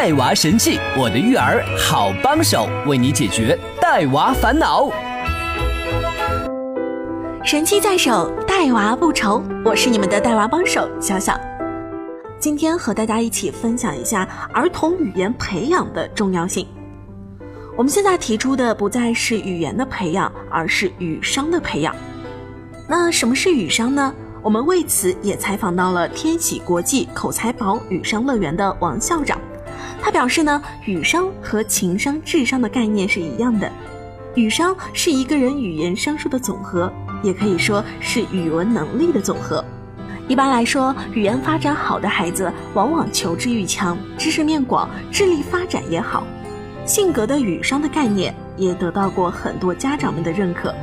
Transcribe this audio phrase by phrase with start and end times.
[0.00, 4.88] 带娃神器，我的育儿好帮手，为你解决带娃烦恼。
[7.44, 9.42] 神器在手，带娃不愁。
[9.62, 11.38] 我是你们的带娃帮手小小，
[12.38, 16.66] 今天和大家一起分享一下儿童语言培养的重要性。
[17.76, 21.94] 我们现在提出的不再是语言的培养，而是语商的培养。
[22.88, 24.14] 那什么是语商呢？
[24.40, 29.38] 我们为此也采访到了天喜国际口才宝语商乐园的王校长，
[30.02, 33.70] 他表示呢，语商和情商、智商的概念是一样的，
[34.34, 36.92] 语商是一个人语言商数的总和。
[37.22, 39.62] 也可以说是语文能力的总和。
[40.26, 46.26] 一般来说，语言发展好的孩子往往求知欲强，知识面广，智力发展也好。
[46.86, 50.74] 性格的语商的概念也得到过很多家长们的认可。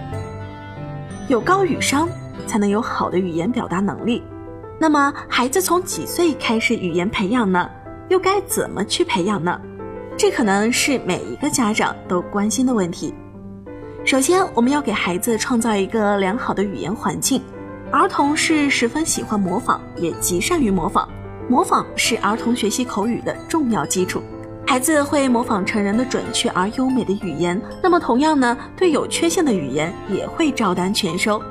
[1.27, 2.07] 有高语商，
[2.45, 4.21] 才能有好的语言表达能力。
[4.79, 7.67] 那么，孩子从几岁开始语言培养呢？
[8.09, 9.59] 又该怎么去培养呢？
[10.17, 13.13] 这可能是每一个家长都关心的问题。
[14.05, 17.41] 首先，我们要给孩子创造一个良好的语言环境。
[17.91, 21.07] 儿童是十分喜欢模仿，也极善于模仿。
[21.49, 24.21] 模仿是儿童学习口语的重要基础。
[24.65, 31.41] 孩子会模仿成人的准确而优美的语言，那么同样呢，对有缺陷的语言也会照单全收。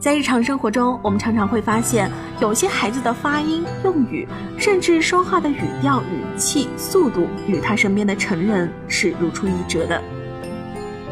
[0.00, 2.10] 在日常生活中，我们常常会发现，
[2.40, 4.26] 有些孩子的发音、用语，
[4.62, 10.00] 甚至说话的语调、语气、速度，与他身边的成人是如出一辙的。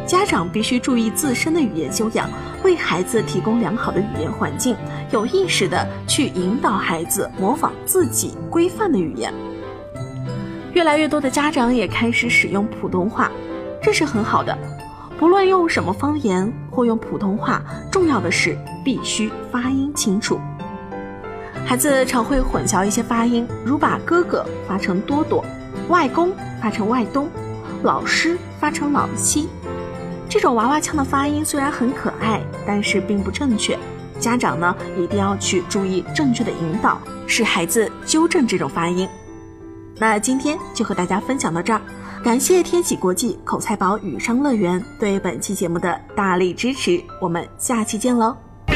[0.07, 2.31] 家长必须注意自身的语言修养，
[2.63, 4.77] 为孩子提供良好的语言环境，
[5.11, 9.35] 有意识的去引导孩子模仿自己规范的语言。
[10.73, 13.33] 越来越多的家长也开始使用普通话，
[13.83, 14.57] 这是很好的。
[15.19, 17.61] 不论用什么方言或用普通话，
[17.91, 20.39] 重要的是必须发音清楚。
[21.67, 25.45] 孩子常会混淆一些发音，如把哥哥发成多多，
[25.89, 27.29] 外公发成外东，
[27.83, 29.49] 老师发成老西。
[30.29, 33.79] 这种娃娃腔的发音虽然很可爱，但是并不正确。
[34.19, 39.09] 家长呢一定要去注意正确的引导，使孩子纠正这种发音。
[39.97, 41.81] 那今天就和大家分享到这儿，
[42.23, 47.03] 感谢天喜国际口才宝语商乐园对本期节目的大力支持。
[47.21, 48.50] 我们下期见喽！